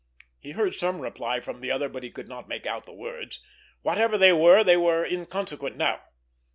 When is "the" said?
1.61-1.69, 2.87-2.91